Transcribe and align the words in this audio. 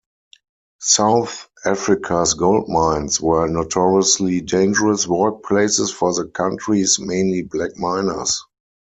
South 0.79 1.47
Africa's 1.63 2.33
gold 2.33 2.67
mines 2.67 3.21
were 3.21 3.47
notoriously 3.47 4.41
dangerous 4.41 5.05
workplaces 5.05 5.93
for 5.93 6.11
the 6.11 6.25
country's 6.25 6.97
mainly 6.97 7.43
black 7.43 7.77
miners. 7.77 8.43